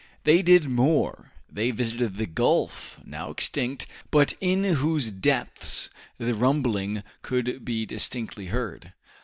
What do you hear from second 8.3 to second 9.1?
heard.